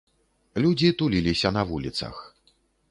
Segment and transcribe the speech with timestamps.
[0.63, 2.15] Людзі туліліся на вуліцах.